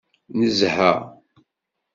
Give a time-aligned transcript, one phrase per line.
[0.39, 0.89] Nezha.